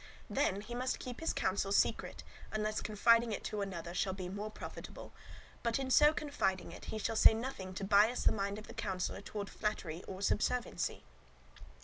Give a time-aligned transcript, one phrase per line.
[0.31, 4.49] Then he must keep his counsel secret, unless confiding it to another shall be more
[4.49, 5.13] profitable;
[5.61, 8.73] but, in so confiding it, he shall say nothing to bias the mind of the
[8.73, 11.03] counsellor toward flattery or subserviency.